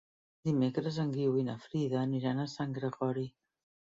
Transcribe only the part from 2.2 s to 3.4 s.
a Sant Gregori.